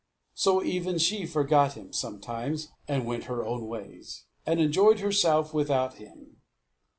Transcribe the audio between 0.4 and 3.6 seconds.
even she forgot him sometimes, and went her